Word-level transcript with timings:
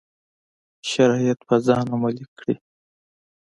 شرایط 0.89 1.39
په 1.47 1.55
ځان 1.65 1.85
عملي 1.95 2.25
کړي. 2.37 2.55